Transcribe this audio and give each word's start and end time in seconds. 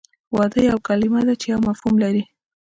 واده 0.35 0.59
یوه 0.67 0.79
کلمه 0.87 1.21
ده 1.27 1.33
چې 1.41 1.45
یو 1.53 1.59
مفهوم 1.67 1.95
لري 2.03 2.23